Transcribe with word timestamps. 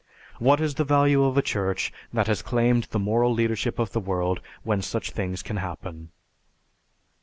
What 0.39 0.59
is 0.59 0.73
the 0.73 0.83
value 0.83 1.21
of 1.23 1.37
a 1.37 1.43
church 1.43 1.93
that 2.11 2.25
has 2.25 2.41
claimed 2.41 2.85
the 2.85 2.97
moral 2.97 3.31
leadership 3.35 3.77
of 3.77 3.91
the 3.91 3.99
world 3.99 4.41
when 4.63 4.81
such 4.81 5.11
things 5.11 5.43
can 5.43 5.57
happen? 5.57 6.09